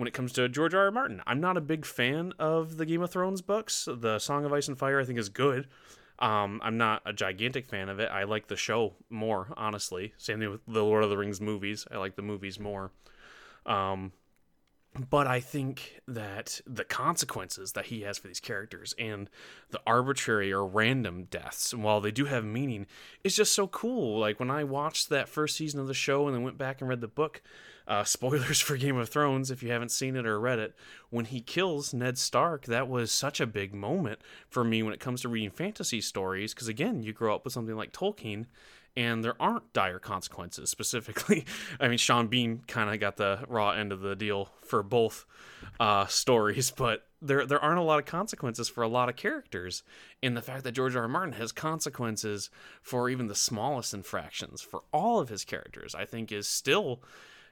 When 0.00 0.08
it 0.08 0.14
comes 0.14 0.32
to 0.32 0.48
George 0.48 0.72
R. 0.72 0.86
R. 0.86 0.90
Martin, 0.90 1.20
I'm 1.26 1.42
not 1.42 1.58
a 1.58 1.60
big 1.60 1.84
fan 1.84 2.32
of 2.38 2.78
the 2.78 2.86
Game 2.86 3.02
of 3.02 3.10
Thrones 3.10 3.42
books. 3.42 3.86
The 3.86 4.18
Song 4.18 4.46
of 4.46 4.52
Ice 4.54 4.66
and 4.66 4.78
Fire, 4.78 4.98
I 4.98 5.04
think, 5.04 5.18
is 5.18 5.28
good. 5.28 5.66
Um, 6.18 6.58
I'm 6.64 6.78
not 6.78 7.02
a 7.04 7.12
gigantic 7.12 7.68
fan 7.68 7.90
of 7.90 8.00
it. 8.00 8.08
I 8.10 8.24
like 8.24 8.46
the 8.46 8.56
show 8.56 8.94
more, 9.10 9.48
honestly. 9.58 10.14
Same 10.16 10.40
thing 10.40 10.52
with 10.52 10.62
the 10.66 10.82
Lord 10.82 11.04
of 11.04 11.10
the 11.10 11.18
Rings 11.18 11.38
movies. 11.38 11.86
I 11.92 11.98
like 11.98 12.16
the 12.16 12.22
movies 12.22 12.58
more. 12.58 12.92
Um, 13.66 14.12
but 15.10 15.26
I 15.26 15.38
think 15.38 16.00
that 16.08 16.62
the 16.66 16.84
consequences 16.84 17.72
that 17.72 17.84
he 17.84 18.00
has 18.00 18.16
for 18.16 18.28
these 18.28 18.40
characters 18.40 18.94
and 18.98 19.28
the 19.68 19.82
arbitrary 19.86 20.50
or 20.50 20.66
random 20.66 21.24
deaths, 21.24 21.74
and 21.74 21.84
while 21.84 22.00
they 22.00 22.10
do 22.10 22.24
have 22.24 22.42
meaning, 22.42 22.86
is 23.22 23.36
just 23.36 23.52
so 23.52 23.66
cool. 23.66 24.18
Like 24.18 24.40
when 24.40 24.50
I 24.50 24.64
watched 24.64 25.10
that 25.10 25.28
first 25.28 25.58
season 25.58 25.78
of 25.78 25.88
the 25.88 25.92
show 25.92 26.26
and 26.26 26.34
then 26.34 26.42
went 26.42 26.56
back 26.56 26.80
and 26.80 26.88
read 26.88 27.02
the 27.02 27.06
book, 27.06 27.42
uh, 27.90 28.04
spoilers 28.04 28.60
for 28.60 28.76
Game 28.76 28.96
of 28.96 29.08
Thrones 29.08 29.50
if 29.50 29.62
you 29.62 29.72
haven't 29.72 29.90
seen 29.90 30.14
it 30.14 30.24
or 30.24 30.38
read 30.38 30.60
it, 30.60 30.74
when 31.10 31.24
he 31.24 31.40
kills 31.40 31.92
Ned 31.92 32.16
Stark, 32.16 32.66
that 32.66 32.88
was 32.88 33.10
such 33.10 33.40
a 33.40 33.46
big 33.46 33.74
moment 33.74 34.20
for 34.48 34.62
me 34.62 34.82
when 34.82 34.94
it 34.94 35.00
comes 35.00 35.22
to 35.22 35.28
reading 35.28 35.50
fantasy 35.50 36.00
stories. 36.00 36.54
Because 36.54 36.68
again, 36.68 37.02
you 37.02 37.12
grow 37.12 37.34
up 37.34 37.44
with 37.44 37.52
something 37.52 37.74
like 37.74 37.92
Tolkien 37.92 38.46
and 38.96 39.24
there 39.24 39.40
aren't 39.40 39.72
dire 39.72 39.98
consequences 39.98 40.70
specifically. 40.70 41.44
I 41.80 41.88
mean, 41.88 41.98
Sean 41.98 42.28
Bean 42.28 42.62
kind 42.68 42.90
of 42.90 43.00
got 43.00 43.16
the 43.16 43.40
raw 43.48 43.70
end 43.70 43.92
of 43.92 44.00
the 44.00 44.14
deal 44.14 44.50
for 44.62 44.82
both 44.84 45.26
uh, 45.80 46.06
stories, 46.06 46.70
but 46.76 47.06
there 47.20 47.44
there 47.44 47.62
aren't 47.62 47.78
a 47.78 47.82
lot 47.82 47.98
of 47.98 48.06
consequences 48.06 48.68
for 48.68 48.82
a 48.82 48.88
lot 48.88 49.08
of 49.08 49.16
characters. 49.16 49.82
And 50.22 50.36
the 50.36 50.42
fact 50.42 50.62
that 50.62 50.72
George 50.72 50.94
R. 50.94 51.02
R. 51.02 51.08
Martin 51.08 51.34
has 51.34 51.50
consequences 51.50 52.50
for 52.82 53.10
even 53.10 53.26
the 53.26 53.34
smallest 53.34 53.92
infractions 53.92 54.62
for 54.62 54.82
all 54.92 55.18
of 55.18 55.28
his 55.28 55.44
characters, 55.44 55.94
I 55.94 56.04
think, 56.04 56.30
is 56.30 56.48
still 56.48 57.02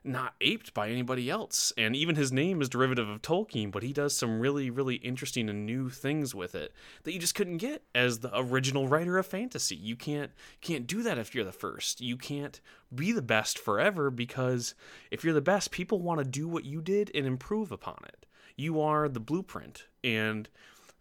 not 0.04 0.34
aped 0.40 0.72
by 0.74 0.88
anybody 0.88 1.28
else. 1.28 1.72
And 1.76 1.94
even 1.94 2.16
his 2.16 2.32
name 2.32 2.62
is 2.62 2.68
derivative 2.68 3.08
of 3.08 3.22
Tolkien, 3.22 3.70
but 3.70 3.82
he 3.82 3.92
does 3.92 4.16
some 4.16 4.40
really, 4.40 4.70
really 4.70 4.96
interesting 4.96 5.48
and 5.48 5.66
new 5.66 5.88
things 5.88 6.34
with 6.34 6.54
it 6.54 6.72
that 7.04 7.12
you 7.12 7.18
just 7.18 7.34
couldn't 7.34 7.58
get 7.58 7.82
as 7.94 8.20
the 8.20 8.30
original 8.34 8.88
writer 8.88 9.18
of 9.18 9.26
fantasy. 9.26 9.76
You 9.76 9.96
can't 9.96 10.30
can't 10.60 10.86
do 10.86 11.02
that 11.02 11.18
if 11.18 11.34
you're 11.34 11.44
the 11.44 11.52
first. 11.52 12.00
You 12.00 12.16
can't 12.16 12.60
be 12.94 13.12
the 13.12 13.22
best 13.22 13.58
forever 13.58 14.10
because 14.10 14.74
if 15.10 15.24
you're 15.24 15.34
the 15.34 15.40
best, 15.40 15.70
people 15.70 16.00
want 16.00 16.18
to 16.18 16.24
do 16.24 16.48
what 16.48 16.64
you 16.64 16.80
did 16.80 17.10
and 17.14 17.26
improve 17.26 17.72
upon 17.72 17.98
it. 18.06 18.26
You 18.56 18.80
are 18.80 19.08
the 19.08 19.20
blueprint. 19.20 19.84
And 20.02 20.48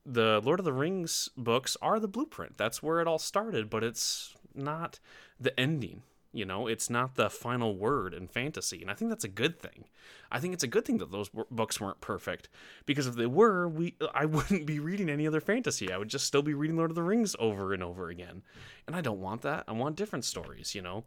the 0.06 0.42
Lord 0.44 0.60
of 0.60 0.66
the 0.66 0.74
Rings 0.74 1.30
books 1.36 1.76
are 1.82 2.00
the 2.00 2.08
blueprint. 2.08 2.58
That's 2.58 2.82
where 2.82 3.02
it 3.02 3.08
all 3.08 3.20
started, 3.20 3.70
but 3.70 3.84
it's 3.84 4.34
not 4.56 5.00
the 5.40 5.58
ending. 5.60 6.04
You 6.38 6.46
know, 6.46 6.68
it's 6.68 6.88
not 6.88 7.16
the 7.16 7.32
final 7.32 7.76
word 7.76 8.14
in 8.14 8.28
fantasy, 8.28 8.80
and 8.80 8.92
I 8.92 8.94
think 8.94 9.10
that's 9.10 9.24
a 9.24 9.28
good 9.28 9.60
thing. 9.60 9.86
I 10.32 10.40
think 10.40 10.54
it's 10.54 10.64
a 10.64 10.68
good 10.68 10.86
thing 10.86 11.00
that 11.00 11.12
those 11.12 11.30
books 11.50 11.82
weren't 11.82 12.00
perfect 12.00 12.48
because 12.86 13.08
if 13.08 13.16
they 13.16 13.26
were, 13.26 13.68
we 13.68 13.96
I 14.14 14.26
wouldn't 14.36 14.68
be 14.68 14.80
reading 14.80 15.10
any 15.10 15.26
other 15.26 15.42
fantasy. 15.42 15.92
I 15.92 15.98
would 15.98 16.10
just 16.10 16.28
still 16.28 16.44
be 16.44 16.54
reading 16.54 16.78
Lord 16.78 16.92
of 16.92 16.96
the 16.96 17.02
Rings 17.02 17.36
over 17.40 17.74
and 17.74 17.82
over 17.82 18.10
again, 18.10 18.44
and 18.86 18.96
I 18.96 19.02
don't 19.02 19.20
want 19.20 19.42
that. 19.42 19.64
I 19.68 19.72
want 19.72 19.96
different 19.96 20.26
stories. 20.26 20.76
You 20.76 20.84
know, 20.84 21.06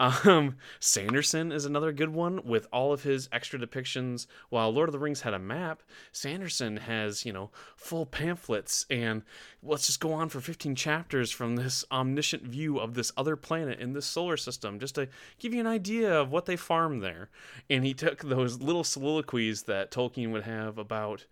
um, 0.00 0.56
Sanderson 0.80 1.52
is 1.52 1.64
another 1.64 1.92
good 1.92 2.10
one 2.10 2.40
with 2.44 2.66
all 2.72 2.92
of 2.92 3.04
his 3.04 3.28
extra 3.32 3.58
depictions. 3.58 4.26
While 4.48 4.72
Lord 4.72 4.88
of 4.88 4.92
the 4.92 4.98
Rings 4.98 5.20
had 5.20 5.34
a 5.34 5.38
map, 5.38 5.82
Sanderson 6.12 6.78
has, 6.78 7.24
you 7.24 7.32
know, 7.32 7.50
full 7.76 8.06
pamphlets 8.06 8.86
and 8.90 9.22
let's 9.62 9.86
just 9.86 10.00
go 10.00 10.12
on 10.12 10.28
for 10.28 10.40
15 10.40 10.74
chapters 10.74 11.30
from 11.30 11.56
this 11.56 11.84
omniscient 11.90 12.42
view 12.42 12.78
of 12.78 12.94
this 12.94 13.12
other 13.16 13.36
planet 13.36 13.78
in 13.78 13.92
this 13.92 14.06
solar 14.06 14.36
system 14.36 14.78
just 14.78 14.96
to 14.96 15.08
give 15.38 15.54
you 15.54 15.60
an 15.60 15.66
idea 15.66 16.12
of 16.12 16.32
what 16.32 16.46
they 16.46 16.56
farm 16.56 17.00
there. 17.00 17.30
And 17.70 17.84
he 17.84 17.94
took 17.94 18.22
those 18.22 18.60
little 18.60 18.84
soliloquies 18.84 19.62
that 19.62 19.90
Tolkien 19.90 20.32
would 20.32 20.44
have 20.44 20.76
about 20.78 21.26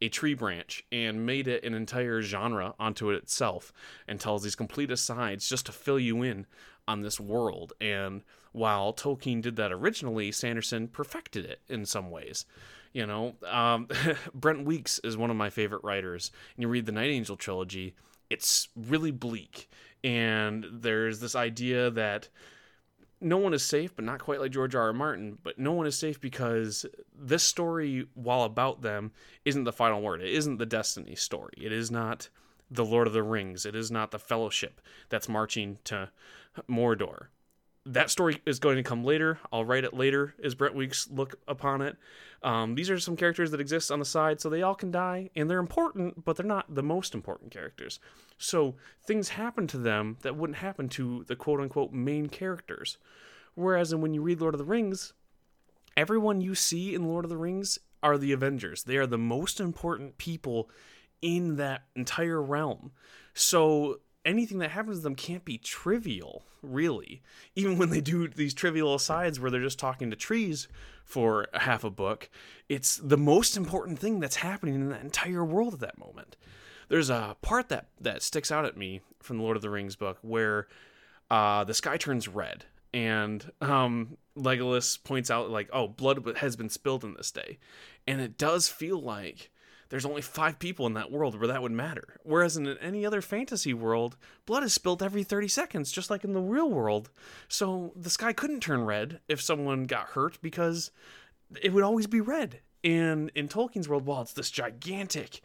a 0.00 0.08
tree 0.08 0.34
branch 0.34 0.84
and 0.92 1.26
made 1.26 1.48
it 1.48 1.64
an 1.64 1.74
entire 1.74 2.22
genre 2.22 2.74
onto 2.78 3.10
it 3.10 3.16
itself 3.16 3.72
and 4.06 4.20
tells 4.20 4.42
these 4.42 4.54
complete 4.54 4.90
asides 4.90 5.48
just 5.48 5.66
to 5.66 5.72
fill 5.72 5.98
you 5.98 6.22
in 6.22 6.46
on 6.88 7.02
this 7.02 7.20
world. 7.20 7.74
And 7.80 8.22
while 8.52 8.92
Tolkien 8.92 9.42
did 9.42 9.56
that 9.56 9.70
originally, 9.70 10.32
Sanderson 10.32 10.88
perfected 10.88 11.44
it 11.44 11.60
in 11.68 11.84
some 11.86 12.10
ways. 12.10 12.46
You 12.92 13.06
know, 13.06 13.34
um, 13.46 13.86
Brent 14.34 14.64
Weeks 14.64 14.98
is 15.04 15.16
one 15.16 15.30
of 15.30 15.36
my 15.36 15.50
favorite 15.50 15.84
writers. 15.84 16.32
And 16.56 16.62
you 16.62 16.68
read 16.68 16.86
the 16.86 16.92
Night 16.92 17.10
Angel 17.10 17.36
trilogy, 17.36 17.94
it's 18.30 18.68
really 18.74 19.10
bleak. 19.10 19.70
And 20.02 20.66
there's 20.72 21.20
this 21.20 21.36
idea 21.36 21.90
that 21.90 22.28
no 23.20 23.36
one 23.36 23.52
is 23.52 23.64
safe, 23.64 23.94
but 23.94 24.04
not 24.04 24.22
quite 24.22 24.40
like 24.40 24.52
George 24.52 24.74
R. 24.74 24.84
R. 24.84 24.92
Martin. 24.92 25.38
But 25.42 25.58
no 25.58 25.72
one 25.72 25.86
is 25.86 25.98
safe 25.98 26.20
because 26.20 26.86
this 27.14 27.42
story, 27.42 28.06
while 28.14 28.44
about 28.44 28.80
them, 28.80 29.12
isn't 29.44 29.64
the 29.64 29.72
final 29.72 30.00
word. 30.00 30.22
It 30.22 30.32
isn't 30.32 30.56
the 30.56 30.66
Destiny 30.66 31.16
story. 31.16 31.54
It 31.60 31.72
is 31.72 31.90
not 31.90 32.28
the 32.70 32.84
Lord 32.84 33.06
of 33.06 33.12
the 33.12 33.22
Rings. 33.22 33.66
It 33.66 33.74
is 33.74 33.90
not 33.90 34.10
the 34.10 34.18
Fellowship 34.18 34.80
that's 35.08 35.28
marching 35.28 35.78
to 35.84 36.10
Mordor. 36.68 37.26
That 37.86 38.10
story 38.10 38.42
is 38.44 38.58
going 38.58 38.76
to 38.76 38.82
come 38.82 39.02
later. 39.02 39.38
I'll 39.50 39.64
write 39.64 39.84
it 39.84 39.94
later 39.94 40.34
as 40.42 40.54
Brent 40.54 40.74
Weeks 40.74 41.08
look 41.10 41.36
upon 41.48 41.80
it. 41.80 41.96
Um, 42.42 42.74
these 42.74 42.90
are 42.90 42.98
some 42.98 43.16
characters 43.16 43.50
that 43.50 43.60
exist 43.60 43.90
on 43.90 43.98
the 43.98 44.04
side, 44.04 44.40
so 44.40 44.50
they 44.50 44.62
all 44.62 44.74
can 44.74 44.90
die, 44.90 45.30
and 45.34 45.48
they're 45.48 45.58
important, 45.58 46.24
but 46.24 46.36
they're 46.36 46.44
not 46.44 46.74
the 46.74 46.82
most 46.82 47.14
important 47.14 47.50
characters. 47.50 47.98
So 48.36 48.76
things 49.06 49.30
happen 49.30 49.66
to 49.68 49.78
them 49.78 50.18
that 50.22 50.36
wouldn't 50.36 50.58
happen 50.58 50.88
to 50.90 51.24
the 51.28 51.36
quote 51.36 51.60
unquote 51.60 51.92
main 51.92 52.28
characters. 52.28 52.98
Whereas 53.54 53.94
when 53.94 54.14
you 54.14 54.22
read 54.22 54.40
Lord 54.40 54.54
of 54.54 54.58
the 54.58 54.64
Rings, 54.64 55.14
everyone 55.96 56.40
you 56.40 56.54
see 56.54 56.94
in 56.94 57.08
Lord 57.08 57.24
of 57.24 57.30
the 57.30 57.36
Rings 57.36 57.78
are 58.02 58.18
the 58.18 58.32
Avengers. 58.32 58.84
They 58.84 58.96
are 58.98 59.06
the 59.06 59.18
most 59.18 59.60
important 59.60 60.18
people 60.18 60.70
in 61.20 61.56
that 61.56 61.82
entire 61.96 62.40
realm. 62.40 62.92
So 63.34 64.00
anything 64.24 64.58
that 64.58 64.70
happens 64.70 64.98
to 64.98 65.02
them 65.02 65.14
can't 65.14 65.44
be 65.44 65.58
trivial, 65.58 66.44
really. 66.62 67.22
Even 67.54 67.78
when 67.78 67.90
they 67.90 68.00
do 68.00 68.28
these 68.28 68.54
trivial 68.54 68.94
asides 68.94 69.40
where 69.40 69.50
they're 69.50 69.60
just 69.60 69.78
talking 69.78 70.10
to 70.10 70.16
trees 70.16 70.68
for 71.04 71.46
half 71.54 71.84
a 71.84 71.90
book, 71.90 72.28
it's 72.68 72.96
the 72.96 73.16
most 73.16 73.56
important 73.56 73.98
thing 73.98 74.20
that's 74.20 74.36
happening 74.36 74.74
in 74.74 74.88
that 74.90 75.02
entire 75.02 75.44
world 75.44 75.74
at 75.74 75.80
that 75.80 75.98
moment. 75.98 76.36
There's 76.88 77.10
a 77.10 77.36
part 77.42 77.68
that 77.68 77.88
that 78.00 78.22
sticks 78.22 78.50
out 78.50 78.64
at 78.64 78.76
me 78.76 79.00
from 79.20 79.38
the 79.38 79.42
Lord 79.42 79.56
of 79.56 79.62
the 79.62 79.70
Rings 79.70 79.96
book 79.96 80.18
where 80.22 80.68
uh, 81.30 81.64
the 81.64 81.74
sky 81.74 81.96
turns 81.96 82.28
red, 82.28 82.64
and 82.94 83.50
um, 83.60 84.16
Legolas 84.36 85.02
points 85.02 85.30
out 85.30 85.50
like, 85.50 85.68
"Oh, 85.72 85.88
blood 85.88 86.38
has 86.38 86.56
been 86.56 86.70
spilled 86.70 87.04
in 87.04 87.14
this 87.14 87.30
day," 87.30 87.58
and 88.06 88.20
it 88.20 88.38
does 88.38 88.68
feel 88.68 89.00
like 89.00 89.50
there's 89.88 90.04
only 90.04 90.22
five 90.22 90.58
people 90.58 90.86
in 90.86 90.94
that 90.94 91.10
world 91.10 91.38
where 91.38 91.48
that 91.48 91.62
would 91.62 91.72
matter. 91.72 92.20
Whereas 92.22 92.56
in 92.56 92.66
any 92.78 93.06
other 93.06 93.22
fantasy 93.22 93.72
world, 93.72 94.16
blood 94.46 94.64
is 94.64 94.72
spilled 94.72 95.02
every 95.02 95.22
30 95.22 95.48
seconds, 95.48 95.90
just 95.90 96.10
like 96.10 96.24
in 96.24 96.34
the 96.34 96.40
real 96.40 96.70
world. 96.70 97.10
So 97.48 97.92
the 97.96 98.10
sky 98.10 98.32
couldn't 98.32 98.60
turn 98.60 98.84
red 98.84 99.20
if 99.28 99.40
someone 99.40 99.84
got 99.84 100.08
hurt 100.08 100.38
because 100.42 100.90
it 101.62 101.72
would 101.72 101.84
always 101.84 102.06
be 102.06 102.20
red. 102.20 102.60
And 102.84 103.30
in 103.34 103.48
Tolkien's 103.48 103.88
world, 103.88 104.06
well, 104.06 104.22
it's 104.22 104.32
this 104.32 104.50
gigantic 104.50 105.40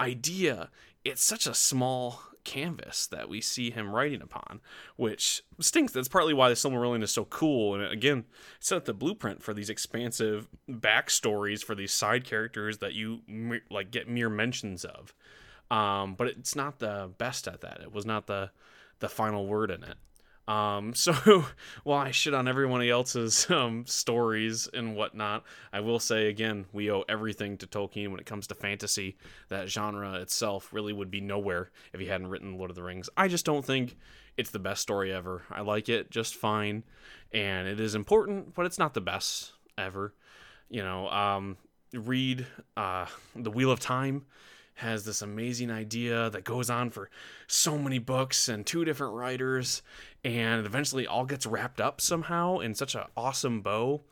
idea. 0.00 0.70
It's 1.04 1.24
such 1.24 1.46
a 1.46 1.54
small 1.54 2.22
canvas 2.48 3.06
that 3.08 3.28
we 3.28 3.42
see 3.42 3.70
him 3.70 3.94
writing 3.94 4.22
upon, 4.22 4.60
which 4.96 5.42
stinks. 5.60 5.92
That's 5.92 6.08
partly 6.08 6.32
why 6.32 6.48
the 6.48 6.54
Silmarillion 6.54 7.02
is 7.02 7.12
so 7.12 7.26
cool. 7.26 7.74
And 7.74 7.84
again, 7.84 8.24
set 8.58 8.86
the 8.86 8.94
blueprint 8.94 9.42
for 9.42 9.52
these 9.52 9.68
expansive 9.68 10.48
backstories 10.66 11.62
for 11.62 11.74
these 11.74 11.92
side 11.92 12.24
characters 12.24 12.78
that 12.78 12.94
you 12.94 13.20
like 13.70 13.90
get 13.90 14.08
mere 14.08 14.30
mentions 14.30 14.86
of. 14.86 15.14
Um, 15.70 16.14
but 16.14 16.28
it's 16.28 16.56
not 16.56 16.78
the 16.78 17.10
best 17.18 17.46
at 17.46 17.60
that. 17.60 17.80
It 17.82 17.92
was 17.92 18.06
not 18.06 18.26
the 18.26 18.50
the 19.00 19.10
final 19.10 19.46
word 19.46 19.70
in 19.70 19.84
it. 19.84 19.96
Um, 20.48 20.94
so 20.94 21.44
while 21.84 22.00
I 22.00 22.10
shit 22.10 22.34
on 22.34 22.48
everyone 22.48 22.82
else's 22.82 23.48
um, 23.50 23.86
stories 23.86 24.68
and 24.72 24.96
whatnot, 24.96 25.44
I 25.72 25.80
will 25.80 26.00
say 26.00 26.28
again, 26.28 26.64
we 26.72 26.90
owe 26.90 27.04
everything 27.08 27.56
to 27.58 27.66
Tolkien 27.66 28.10
when 28.10 28.18
it 28.18 28.26
comes 28.26 28.48
to 28.48 28.54
fantasy. 28.54 29.16
That 29.48 29.68
genre 29.68 30.14
itself 30.14 30.72
really 30.72 30.92
would 30.92 31.10
be 31.10 31.20
nowhere 31.20 31.70
if 31.92 32.00
he 32.00 32.06
hadn't 32.06 32.28
written 32.28 32.58
Lord 32.58 32.70
of 32.70 32.76
the 32.76 32.82
Rings. 32.82 33.08
I 33.16 33.28
just 33.28 33.44
don't 33.44 33.64
think 33.64 33.96
it's 34.36 34.50
the 34.50 34.58
best 34.58 34.82
story 34.82 35.12
ever. 35.12 35.42
I 35.50 35.60
like 35.60 35.88
it 35.88 36.10
just 36.10 36.34
fine, 36.34 36.84
and 37.32 37.68
it 37.68 37.78
is 37.78 37.94
important, 37.94 38.54
but 38.54 38.66
it's 38.66 38.78
not 38.78 38.94
the 38.94 39.00
best 39.00 39.52
ever. 39.76 40.14
You 40.70 40.82
know, 40.82 41.08
um, 41.08 41.56
read 41.92 42.46
uh, 42.76 43.06
The 43.34 43.50
Wheel 43.50 43.70
of 43.70 43.80
Time 43.80 44.26
has 44.78 45.04
this 45.04 45.22
amazing 45.22 45.70
idea 45.70 46.30
that 46.30 46.44
goes 46.44 46.70
on 46.70 46.90
for 46.90 47.10
so 47.46 47.76
many 47.78 47.98
books 47.98 48.48
and 48.48 48.64
two 48.64 48.84
different 48.84 49.14
writers 49.14 49.82
and 50.24 50.64
eventually 50.64 51.06
all 51.06 51.24
gets 51.24 51.46
wrapped 51.46 51.80
up 51.80 52.00
somehow 52.00 52.58
in 52.58 52.74
such 52.74 52.94
an 52.94 53.02
awesome 53.16 53.60
bow 53.60 54.02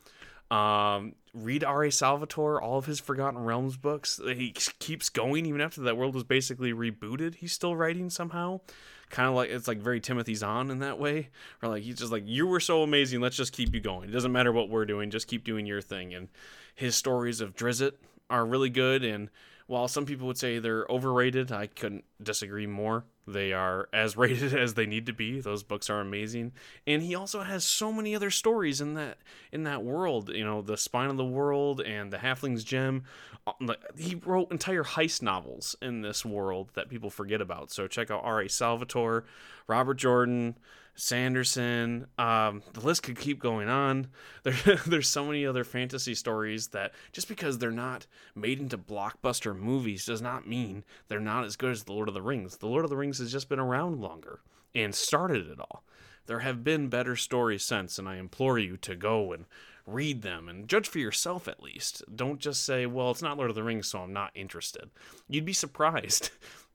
um, 0.49 1.13
read 1.33 1.63
R.A. 1.63 1.91
Salvatore, 1.91 2.61
all 2.61 2.77
of 2.77 2.85
his 2.85 2.99
Forgotten 2.99 3.43
Realms 3.43 3.77
books. 3.77 4.19
He 4.23 4.51
keeps 4.51 5.09
going 5.09 5.45
even 5.45 5.61
after 5.61 5.81
that 5.81 5.97
world 5.97 6.15
was 6.15 6.23
basically 6.23 6.73
rebooted. 6.73 7.35
He's 7.35 7.51
still 7.51 7.75
writing 7.75 8.09
somehow. 8.09 8.61
Kind 9.09 9.29
of 9.29 9.35
like 9.35 9.49
it's 9.49 9.67
like 9.67 9.79
very 9.79 9.99
Timothy 9.99 10.35
Zahn 10.35 10.69
in 10.69 10.79
that 10.79 10.99
way. 10.99 11.29
Or 11.61 11.69
like 11.69 11.83
he's 11.83 11.97
just 11.97 12.11
like, 12.11 12.23
You 12.25 12.47
were 12.47 12.59
so 12.59 12.83
amazing, 12.83 13.21
let's 13.21 13.37
just 13.37 13.53
keep 13.53 13.73
you 13.73 13.79
going. 13.79 14.09
It 14.09 14.13
doesn't 14.13 14.31
matter 14.31 14.51
what 14.51 14.69
we're 14.69 14.85
doing, 14.85 15.11
just 15.11 15.27
keep 15.27 15.43
doing 15.43 15.65
your 15.65 15.81
thing. 15.81 16.13
And 16.13 16.29
his 16.75 16.95
stories 16.95 17.41
of 17.41 17.55
Drizzt 17.55 17.93
are 18.29 18.45
really 18.45 18.69
good 18.69 19.03
and 19.03 19.29
while 19.67 19.89
some 19.89 20.05
people 20.05 20.27
would 20.27 20.37
say 20.37 20.59
they're 20.59 20.85
overrated, 20.89 21.51
I 21.51 21.67
couldn't 21.67 22.05
disagree 22.23 22.67
more. 22.67 23.03
They 23.27 23.51
are 23.51 23.89
as 23.93 24.15
rated 24.15 24.55
as 24.55 24.73
they 24.73 24.85
need 24.85 25.05
to 25.05 25.13
be. 25.13 25.41
Those 25.41 25.61
books 25.61 25.89
are 25.89 25.99
amazing, 25.99 26.53
and 26.87 27.03
he 27.03 27.13
also 27.13 27.41
has 27.41 27.65
so 27.65 27.91
many 27.91 28.15
other 28.15 28.31
stories 28.31 28.81
in 28.81 28.95
that 28.95 29.17
in 29.51 29.63
that 29.63 29.83
world. 29.83 30.29
You 30.29 30.45
know, 30.45 30.61
the 30.61 30.77
Spine 30.77 31.09
of 31.09 31.17
the 31.17 31.25
World 31.25 31.81
and 31.81 32.11
the 32.11 32.17
Halfling's 32.17 32.63
Gem. 32.63 33.03
Uh, 33.45 33.75
he 33.97 34.15
wrote 34.15 34.51
entire 34.51 34.83
heist 34.83 35.21
novels 35.21 35.75
in 35.81 36.01
this 36.01 36.25
world 36.25 36.71
that 36.73 36.89
people 36.89 37.09
forget 37.09 37.41
about. 37.41 37.71
So 37.71 37.87
check 37.87 38.09
out 38.09 38.21
R. 38.23 38.41
A. 38.41 38.49
Salvatore, 38.49 39.25
Robert 39.67 39.95
Jordan, 39.95 40.57
Sanderson. 40.97 42.07
Um, 42.17 42.63
the 42.73 42.81
list 42.81 43.03
could 43.03 43.17
keep 43.17 43.39
going 43.39 43.69
on. 43.69 44.07
There, 44.43 44.79
there's 44.85 45.09
so 45.09 45.25
many 45.25 45.45
other 45.45 45.63
fantasy 45.63 46.15
stories 46.15 46.69
that 46.69 46.93
just 47.11 47.27
because 47.27 47.57
they're 47.57 47.69
not 47.69 48.07
made 48.33 48.59
into 48.59 48.77
blockbuster 48.77 49.53
movies 49.55 50.05
does 50.05 50.21
not 50.21 50.47
mean 50.47 50.85
they're 51.07 51.19
not 51.19 51.43
as 51.43 51.57
good 51.57 51.71
as 51.71 51.83
The 51.83 51.91
Lord 51.91 52.07
of 52.07 52.13
the 52.13 52.21
Rings. 52.21 52.57
The 52.57 52.67
Lord 52.67 52.85
of 52.85 52.89
the 52.89 52.95
Rings 52.95 53.17
has 53.19 53.31
just 53.31 53.49
been 53.49 53.59
around 53.59 53.99
longer 53.99 54.39
and 54.73 54.95
started 54.95 55.47
it 55.47 55.59
all. 55.59 55.83
There 56.27 56.39
have 56.39 56.63
been 56.63 56.87
better 56.89 57.15
stories 57.15 57.63
since, 57.63 57.99
and 57.99 58.07
I 58.07 58.17
implore 58.17 58.57
you 58.57 58.77
to 58.77 58.95
go 58.95 59.33
and 59.33 59.45
read 59.85 60.21
them 60.21 60.49
and 60.49 60.67
judge 60.67 60.87
for 60.87 60.99
yourself 60.99 61.47
at 61.47 61.63
least. 61.63 62.03
Don't 62.13 62.39
just 62.39 62.65
say, 62.65 62.85
well, 62.85 63.11
it's 63.11 63.21
not 63.21 63.37
Lord 63.37 63.49
of 63.49 63.55
the 63.55 63.63
Rings, 63.63 63.87
so 63.87 63.99
I'm 63.99 64.13
not 64.13 64.31
interested. 64.35 64.89
You'd 65.29 65.45
be 65.45 65.53
surprised. 65.53 66.29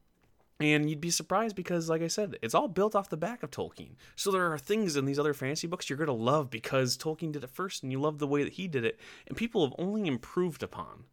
And 0.61 0.89
you'd 0.89 1.01
be 1.01 1.11
surprised 1.11 1.57
because, 1.57 1.89
like 1.89 2.03
I 2.03 2.09
said, 2.09 2.37
it's 2.41 2.55
all 2.55 2.69
built 2.69 2.95
off 2.95 3.09
the 3.09 3.17
back 3.17 3.43
of 3.43 3.51
Tolkien. 3.51 3.97
So 4.15 4.31
there 4.31 4.53
are 4.53 4.59
things 4.59 4.97
in 4.97 5.07
these 5.07 5.19
other 5.19 5.35
fantasy 5.35 5.67
books 5.67 5.89
you're 5.91 5.97
going 5.97 6.07
to 6.07 6.13
love 6.13 6.51
because 6.51 6.97
Tolkien 6.97 7.33
did 7.33 7.43
it 7.43 7.51
first 7.51 7.83
and 7.83 7.91
you 7.91 8.01
love 8.01 8.19
the 8.19 8.27
way 8.27 8.45
that 8.45 8.53
he 8.55 8.69
did 8.69 8.85
it. 8.85 9.01
And 9.27 9.37
people 9.37 9.67
have 9.67 9.75
only 9.79 10.07
improved 10.07 10.63
upon 10.63 11.05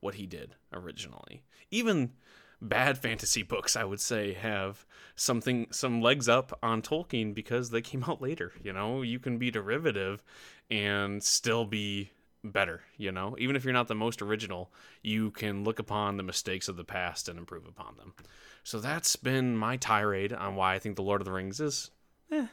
what 0.00 0.14
he 0.14 0.26
did 0.26 0.56
originally. 0.72 1.44
Even 1.70 2.12
bad 2.60 2.98
fantasy 2.98 3.42
books, 3.42 3.76
I 3.76 3.84
would 3.84 4.00
say, 4.00 4.32
have 4.32 4.84
something, 5.14 5.68
some 5.70 6.02
legs 6.02 6.28
up 6.28 6.58
on 6.62 6.82
Tolkien 6.82 7.34
because 7.34 7.70
they 7.70 7.82
came 7.82 8.04
out 8.04 8.20
later. 8.20 8.52
You 8.62 8.72
know, 8.72 9.02
you 9.02 9.18
can 9.18 9.38
be 9.38 9.50
derivative 9.50 10.22
and 10.70 11.22
still 11.22 11.64
be 11.64 12.10
better, 12.44 12.82
you 12.96 13.12
know? 13.12 13.36
Even 13.38 13.56
if 13.56 13.64
you're 13.64 13.72
not 13.72 13.88
the 13.88 13.94
most 13.94 14.22
original, 14.22 14.72
you 15.02 15.30
can 15.30 15.64
look 15.64 15.78
upon 15.78 16.16
the 16.16 16.22
mistakes 16.22 16.68
of 16.68 16.76
the 16.76 16.84
past 16.84 17.28
and 17.28 17.38
improve 17.38 17.66
upon 17.66 17.96
them. 17.96 18.14
So 18.62 18.80
that's 18.80 19.16
been 19.16 19.56
my 19.56 19.76
tirade 19.76 20.32
on 20.32 20.56
why 20.56 20.74
I 20.74 20.78
think 20.78 20.96
The 20.96 21.02
Lord 21.02 21.20
of 21.20 21.24
the 21.24 21.32
Rings 21.32 21.60
is, 21.60 21.90
eh, 22.30 22.46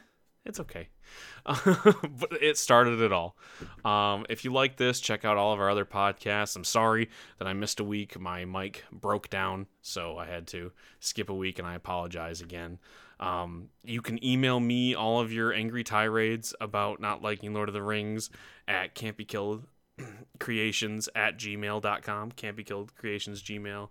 it's 0.44 0.60
okay. 0.60 0.88
but 1.44 2.32
it 2.40 2.56
started 2.56 3.00
it 3.00 3.12
all. 3.12 3.36
Um, 3.84 4.26
if 4.28 4.44
you 4.44 4.52
like 4.52 4.76
this, 4.76 5.00
check 5.00 5.24
out 5.24 5.36
all 5.36 5.52
of 5.52 5.60
our 5.60 5.70
other 5.70 5.84
podcasts. 5.84 6.56
I'm 6.56 6.64
sorry 6.64 7.10
that 7.38 7.48
I 7.48 7.52
missed 7.52 7.80
a 7.80 7.84
week. 7.84 8.18
My 8.18 8.44
mic 8.44 8.84
broke 8.92 9.28
down, 9.28 9.66
so 9.82 10.18
I 10.18 10.26
had 10.26 10.46
to 10.48 10.72
skip 11.00 11.28
a 11.28 11.34
week, 11.34 11.58
and 11.58 11.66
I 11.66 11.74
apologize 11.74 12.40
again. 12.40 12.78
Um, 13.18 13.70
you 13.82 14.02
can 14.02 14.22
email 14.24 14.60
me 14.60 14.94
all 14.94 15.20
of 15.20 15.32
your 15.32 15.52
angry 15.52 15.84
tirades 15.84 16.54
about 16.60 17.00
not 17.00 17.22
liking 17.22 17.54
Lord 17.54 17.68
of 17.68 17.72
the 17.72 17.82
Rings 17.82 18.30
at 18.68 18.94
can't 18.94 19.16
be 19.16 19.24
killed 19.24 19.66
creations 20.38 21.08
at 21.14 21.38
gmail.com. 21.38 22.32
Can't 22.32 22.56
be 22.56 22.64
killed 22.64 22.94
creations 22.96 23.42
gmail. 23.42 23.88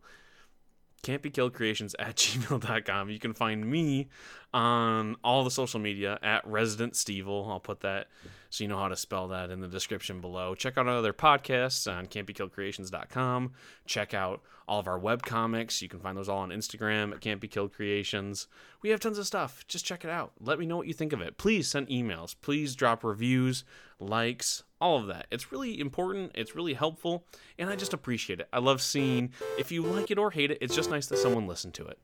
Can't 1.04 1.22
be 1.22 1.30
killed 1.30 1.54
creations 1.54 1.96
at 2.00 2.16
gmail.com 2.16 3.10
you 3.12 3.20
can 3.20 3.34
find 3.34 3.70
me 3.70 4.08
on 4.54 5.16
all 5.24 5.44
the 5.44 5.52
social 5.52 5.80
media 5.80 6.18
at 6.24 6.48
resident 6.48 6.94
stevel 6.94 7.48
i'll 7.48 7.60
put 7.60 7.82
that 7.82 8.08
so 8.50 8.64
you 8.64 8.68
know 8.70 8.80
how 8.80 8.88
to 8.88 8.96
spell 8.96 9.28
that 9.28 9.52
in 9.52 9.60
the 9.60 9.68
description 9.68 10.22
below. 10.22 10.56
Check 10.56 10.78
out 10.78 10.88
our 10.88 10.98
other 10.98 11.12
podcasts 11.12 11.92
on 11.92 12.06
can'tbekilledcreations.com 12.08 13.52
check 13.86 14.14
out 14.14 14.42
all 14.68 14.80
of 14.80 14.88
our 14.88 14.98
web 14.98 15.24
comics. 15.24 15.82
You 15.82 15.90
can 15.90 16.00
find 16.00 16.18
those 16.18 16.30
all 16.30 16.40
on 16.40 16.50
instagram 16.50 17.14
at 17.14 17.22
can't 17.22 17.42
be 17.42 17.48
killed 17.48 17.74
creations. 17.74 18.48
We 18.82 18.90
have 18.90 19.00
tons 19.00 19.18
of 19.18 19.28
stuff. 19.28 19.66
Just 19.68 19.86
check 19.86 20.04
it 20.04 20.10
out. 20.10 20.32
Let 20.40 20.58
me 20.58 20.66
know 20.66 20.78
what 20.78 20.88
you 20.88 20.94
think 20.94 21.14
of 21.14 21.22
it. 21.22 21.38
Please 21.38 21.68
send 21.68 21.90
emails. 21.90 22.36
Please 22.42 22.76
drop 22.76 23.04
reviews 23.04 23.64
likes 24.00 24.64
all 24.82 24.98
of 24.98 25.08
that. 25.08 25.28
It's 25.32 25.52
really 25.52 25.80
important, 25.80 26.32
it's 26.36 26.56
really 26.56 26.74
helpful, 26.74 27.26
and 27.58 27.70
I 27.70 27.76
just 27.76 27.94
appreciate 27.94 28.40
it. 28.40 28.48
I 28.52 28.60
love 28.60 28.82
seeing 28.82 29.32
if 29.58 29.72
you 29.72 29.84
like 29.84 30.12
it 30.12 30.18
or 30.18 30.32
hate 30.32 30.52
it, 30.52 30.58
it's 30.62 30.76
just 30.76 30.90
nice 30.90 31.08
that 31.08 31.18
someone 31.18 31.48
listened 31.48 31.74
to 31.76 31.88
it. 31.88 32.00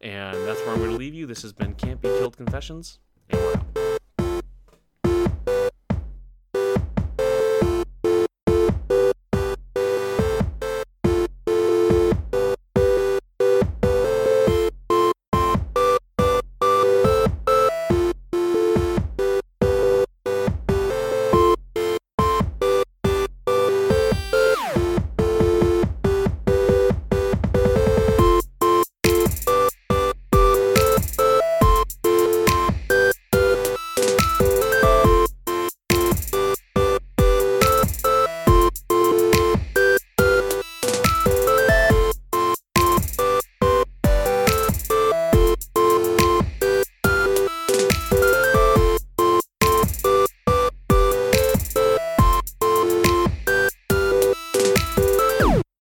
And 0.00 0.36
that's 0.46 0.60
where 0.60 0.70
I'm 0.70 0.78
going 0.78 0.90
to 0.90 0.96
leave 0.96 1.14
you. 1.14 1.26
This 1.26 1.42
has 1.42 1.52
been 1.52 1.74
Can't 1.74 2.00
Be 2.00 2.08
Killed 2.08 2.36
Confessions. 2.36 2.98